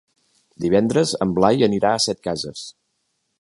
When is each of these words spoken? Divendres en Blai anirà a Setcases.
Divendres 0.63 1.13
en 1.27 1.35
Blai 1.41 1.67
anirà 1.69 1.93
a 1.93 2.01
Setcases. 2.07 2.65